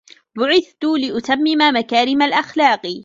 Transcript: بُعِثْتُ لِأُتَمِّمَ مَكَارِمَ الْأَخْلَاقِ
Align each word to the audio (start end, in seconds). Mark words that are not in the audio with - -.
بُعِثْتُ 0.37 0.83
لِأُتَمِّمَ 0.83 1.57
مَكَارِمَ 1.79 2.21
الْأَخْلَاقِ 2.21 2.97